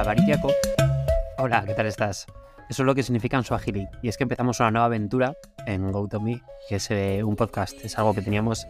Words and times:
Avarillaco. 0.00 0.50
Hola, 1.36 1.62
¿qué 1.66 1.74
tal 1.74 1.84
estás? 1.84 2.26
Eso 2.70 2.82
es 2.82 2.86
lo 2.86 2.94
que 2.94 3.02
significa 3.02 3.36
en 3.36 3.44
Swahili. 3.44 3.86
Y 4.00 4.08
es 4.08 4.16
que 4.16 4.24
empezamos 4.24 4.58
una 4.60 4.70
nueva 4.70 4.86
aventura 4.86 5.36
en 5.66 5.92
GoToMe, 5.92 6.40
que 6.68 6.76
es 6.76 6.90
eh, 6.90 7.22
un 7.22 7.36
podcast. 7.36 7.84
Es 7.84 7.98
algo 7.98 8.14
que 8.14 8.22
teníamos 8.22 8.66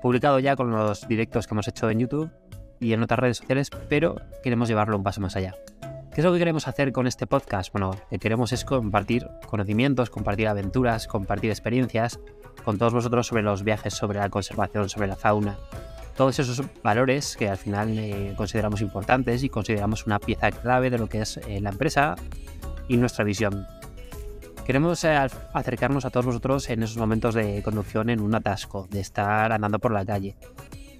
publicado 0.00 0.38
ya 0.38 0.56
con 0.56 0.70
los 0.70 1.06
directos 1.06 1.46
que 1.46 1.54
hemos 1.54 1.68
hecho 1.68 1.90
en 1.90 1.98
YouTube 1.98 2.30
y 2.80 2.94
en 2.94 3.02
otras 3.02 3.18
redes 3.18 3.36
sociales, 3.38 3.68
pero 3.90 4.16
queremos 4.42 4.68
llevarlo 4.68 4.96
un 4.96 5.02
paso 5.02 5.20
más 5.20 5.36
allá. 5.36 5.54
¿Qué 6.14 6.22
es 6.22 6.24
lo 6.24 6.32
que 6.32 6.38
queremos 6.38 6.66
hacer 6.66 6.92
con 6.92 7.06
este 7.06 7.26
podcast? 7.26 7.70
Bueno, 7.70 7.90
lo 7.90 8.08
que 8.08 8.18
queremos 8.18 8.52
es 8.52 8.64
compartir 8.64 9.28
conocimientos, 9.46 10.08
compartir 10.08 10.48
aventuras, 10.48 11.06
compartir 11.06 11.50
experiencias 11.50 12.20
con 12.64 12.78
todos 12.78 12.94
vosotros 12.94 13.26
sobre 13.26 13.42
los 13.42 13.64
viajes, 13.64 13.92
sobre 13.92 14.18
la 14.18 14.30
conservación, 14.30 14.88
sobre 14.88 15.08
la 15.08 15.16
fauna. 15.16 15.58
Todos 16.16 16.38
esos 16.38 16.62
valores 16.82 17.36
que 17.36 17.48
al 17.48 17.56
final 17.56 17.98
eh, 17.98 18.34
consideramos 18.36 18.80
importantes 18.80 19.42
y 19.42 19.48
consideramos 19.48 20.06
una 20.06 20.20
pieza 20.20 20.50
clave 20.52 20.90
de 20.90 20.98
lo 20.98 21.08
que 21.08 21.22
es 21.22 21.38
eh, 21.38 21.60
la 21.60 21.70
empresa 21.70 22.14
y 22.88 22.96
nuestra 22.96 23.24
visión. 23.24 23.66
Queremos 24.64 25.02
eh, 25.04 25.14
acercarnos 25.52 26.04
a 26.04 26.10
todos 26.10 26.26
vosotros 26.26 26.70
en 26.70 26.82
esos 26.82 26.96
momentos 26.96 27.34
de 27.34 27.62
conducción 27.62 28.10
en 28.10 28.20
un 28.20 28.34
atasco, 28.34 28.86
de 28.90 29.00
estar 29.00 29.52
andando 29.52 29.78
por 29.78 29.92
la 29.92 30.06
calle, 30.06 30.36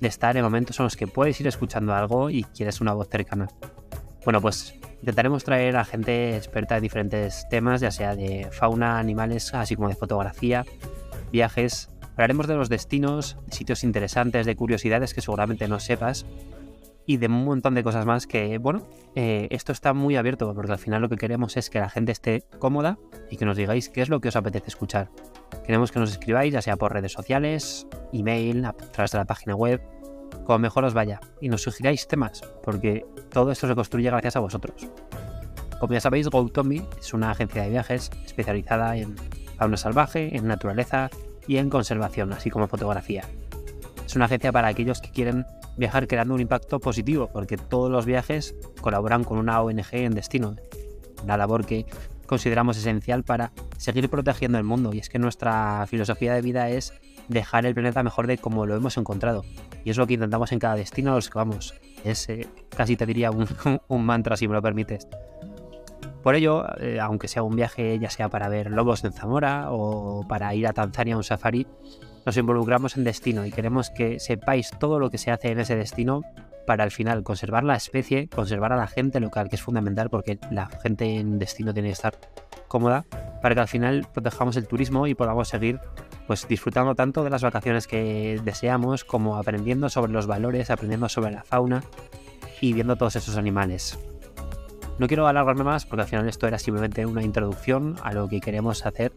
de 0.00 0.08
estar 0.08 0.36
en 0.36 0.42
momentos 0.42 0.78
en 0.80 0.84
los 0.84 0.96
que 0.96 1.06
puedes 1.06 1.40
ir 1.40 1.46
escuchando 1.46 1.94
algo 1.94 2.28
y 2.28 2.42
quieres 2.42 2.80
una 2.80 2.92
voz 2.92 3.08
cercana. 3.08 3.48
Bueno, 4.24 4.40
pues 4.40 4.74
intentaremos 5.00 5.44
traer 5.44 5.76
a 5.76 5.84
gente 5.84 6.36
experta 6.36 6.76
en 6.76 6.82
diferentes 6.82 7.46
temas, 7.48 7.80
ya 7.80 7.90
sea 7.90 8.16
de 8.16 8.48
fauna, 8.50 8.98
animales, 8.98 9.54
así 9.54 9.76
como 9.76 9.88
de 9.88 9.94
fotografía, 9.94 10.64
viajes. 11.30 11.90
Hablaremos 12.14 12.46
de 12.46 12.54
los 12.54 12.68
destinos, 12.68 13.36
de 13.46 13.52
sitios 13.52 13.82
interesantes, 13.82 14.46
de 14.46 14.54
curiosidades 14.56 15.14
que 15.14 15.20
seguramente 15.20 15.66
no 15.66 15.80
sepas 15.80 16.26
y 17.06 17.18
de 17.18 17.26
un 17.26 17.44
montón 17.44 17.74
de 17.74 17.82
cosas 17.82 18.06
más 18.06 18.26
que, 18.26 18.56
bueno, 18.58 18.86
eh, 19.14 19.48
esto 19.50 19.72
está 19.72 19.92
muy 19.92 20.16
abierto 20.16 20.52
porque 20.54 20.72
al 20.72 20.78
final 20.78 21.02
lo 21.02 21.08
que 21.08 21.16
queremos 21.16 21.56
es 21.56 21.70
que 21.70 21.80
la 21.80 21.90
gente 21.90 22.12
esté 22.12 22.44
cómoda 22.58 22.98
y 23.30 23.36
que 23.36 23.44
nos 23.44 23.56
digáis 23.56 23.88
qué 23.88 24.00
es 24.00 24.08
lo 24.08 24.20
que 24.20 24.28
os 24.28 24.36
apetece 24.36 24.68
escuchar. 24.68 25.10
Queremos 25.66 25.90
que 25.90 25.98
nos 25.98 26.12
escribáis, 26.12 26.52
ya 26.52 26.62
sea 26.62 26.76
por 26.76 26.92
redes 26.92 27.12
sociales, 27.12 27.86
email, 28.12 28.64
a 28.64 28.72
través 28.72 29.10
de 29.10 29.18
la 29.18 29.24
página 29.24 29.54
web, 29.54 29.82
como 30.44 30.58
mejor 30.60 30.84
os 30.84 30.94
vaya, 30.94 31.20
y 31.40 31.48
nos 31.48 31.62
sugiráis 31.62 32.06
temas, 32.06 32.42
porque 32.62 33.04
todo 33.30 33.50
esto 33.50 33.66
se 33.66 33.74
construye 33.74 34.08
gracias 34.08 34.36
a 34.36 34.40
vosotros. 34.40 34.88
Como 35.80 35.92
ya 35.92 36.00
sabéis, 36.00 36.28
GoToMe 36.28 36.86
es 36.98 37.12
una 37.12 37.30
agencia 37.32 37.62
de 37.62 37.70
viajes 37.70 38.10
especializada 38.24 38.96
en 38.96 39.16
fauna 39.56 39.76
salvaje, 39.76 40.36
en 40.36 40.46
naturaleza 40.46 41.10
y 41.46 41.56
en 41.56 41.70
conservación, 41.70 42.32
así 42.32 42.50
como 42.50 42.68
fotografía. 42.68 43.24
Es 44.06 44.16
una 44.16 44.26
agencia 44.26 44.52
para 44.52 44.68
aquellos 44.68 45.00
que 45.00 45.10
quieren 45.10 45.46
viajar 45.76 46.06
creando 46.06 46.34
un 46.34 46.40
impacto 46.40 46.80
positivo, 46.80 47.30
porque 47.32 47.56
todos 47.56 47.90
los 47.90 48.06
viajes 48.06 48.54
colaboran 48.80 49.24
con 49.24 49.38
una 49.38 49.60
ONG 49.60 49.86
en 49.92 50.14
destino, 50.14 50.56
una 51.22 51.36
labor 51.36 51.64
que 51.66 51.86
consideramos 52.26 52.76
esencial 52.76 53.24
para 53.24 53.52
seguir 53.76 54.08
protegiendo 54.08 54.58
el 54.58 54.64
mundo. 54.64 54.92
Y 54.92 54.98
es 54.98 55.08
que 55.08 55.18
nuestra 55.18 55.86
filosofía 55.88 56.34
de 56.34 56.42
vida 56.42 56.68
es 56.70 56.92
dejar 57.28 57.66
el 57.66 57.74
planeta 57.74 58.02
mejor 58.02 58.26
de 58.26 58.38
como 58.38 58.66
lo 58.66 58.76
hemos 58.76 58.96
encontrado. 58.96 59.44
Y 59.84 59.90
es 59.90 59.96
lo 59.96 60.06
que 60.06 60.14
intentamos 60.14 60.52
en 60.52 60.58
cada 60.58 60.76
destino 60.76 61.12
a 61.12 61.14
los 61.16 61.30
que 61.30 61.38
vamos. 61.38 61.74
Es 62.04 62.28
eh, 62.28 62.46
casi 62.76 62.96
te 62.96 63.06
diría 63.06 63.30
un, 63.30 63.46
un, 63.88 64.04
mantra, 64.04 64.36
si 64.36 64.48
me 64.48 64.54
lo 64.54 64.62
permites. 64.62 65.08
Por 66.24 66.36
ello, 66.36 66.64
eh, 66.80 66.98
aunque 67.00 67.28
sea 67.28 67.42
un 67.42 67.54
viaje 67.54 67.98
ya 67.98 68.08
sea 68.08 68.30
para 68.30 68.48
ver 68.48 68.70
lobos 68.70 69.04
en 69.04 69.12
Zamora 69.12 69.66
o 69.70 70.26
para 70.26 70.54
ir 70.54 70.66
a 70.66 70.72
Tanzania 70.72 71.14
a 71.14 71.18
un 71.18 71.22
safari, 71.22 71.66
nos 72.24 72.34
involucramos 72.38 72.96
en 72.96 73.04
destino 73.04 73.44
y 73.44 73.52
queremos 73.52 73.90
que 73.90 74.18
sepáis 74.18 74.70
todo 74.80 74.98
lo 74.98 75.10
que 75.10 75.18
se 75.18 75.30
hace 75.30 75.50
en 75.50 75.60
ese 75.60 75.76
destino 75.76 76.22
para 76.66 76.82
al 76.82 76.92
final 76.92 77.22
conservar 77.24 77.62
la 77.62 77.76
especie, 77.76 78.30
conservar 78.30 78.72
a 78.72 78.76
la 78.76 78.86
gente 78.86 79.20
local, 79.20 79.50
que 79.50 79.56
es 79.56 79.62
fundamental 79.62 80.08
porque 80.08 80.38
la 80.50 80.64
gente 80.64 81.18
en 81.18 81.38
destino 81.38 81.74
tiene 81.74 81.90
que 81.90 81.92
estar 81.92 82.14
cómoda, 82.68 83.04
para 83.42 83.54
que 83.54 83.60
al 83.60 83.68
final 83.68 84.06
protejamos 84.10 84.56
el 84.56 84.66
turismo 84.66 85.06
y 85.06 85.14
podamos 85.14 85.48
seguir 85.48 85.78
pues 86.26 86.48
disfrutando 86.48 86.94
tanto 86.94 87.22
de 87.22 87.28
las 87.28 87.42
vacaciones 87.42 87.86
que 87.86 88.40
deseamos 88.42 89.04
como 89.04 89.36
aprendiendo 89.36 89.90
sobre 89.90 90.10
los 90.10 90.26
valores, 90.26 90.70
aprendiendo 90.70 91.10
sobre 91.10 91.32
la 91.32 91.44
fauna 91.44 91.84
y 92.62 92.72
viendo 92.72 92.96
todos 92.96 93.14
esos 93.16 93.36
animales. 93.36 93.98
No 94.98 95.06
quiero 95.08 95.26
alargarme 95.26 95.64
más 95.64 95.86
porque 95.86 96.02
al 96.02 96.08
final 96.08 96.28
esto 96.28 96.46
era 96.46 96.58
simplemente 96.58 97.04
una 97.06 97.22
introducción 97.22 97.96
a 98.02 98.12
lo 98.12 98.28
que 98.28 98.40
queremos 98.40 98.86
hacer 98.86 99.12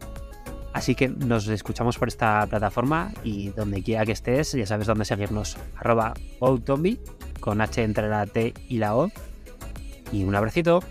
Así 0.78 0.94
que 0.94 1.08
nos 1.08 1.48
escuchamos 1.48 1.98
por 1.98 2.06
esta 2.08 2.46
plataforma 2.46 3.12
y 3.24 3.48
donde 3.48 3.82
quiera 3.82 4.04
que 4.04 4.12
estés, 4.12 4.52
ya 4.52 4.66
sabes 4.66 4.86
dónde 4.86 5.04
seguirnos. 5.04 5.56
Arroba 5.76 6.14
con 7.40 7.60
H 7.60 7.82
entre 7.82 8.08
la 8.08 8.26
T 8.26 8.54
y 8.68 8.78
la 8.78 8.96
O. 8.96 9.10
Y 10.12 10.24
un 10.24 10.34
abracito. 10.34 10.82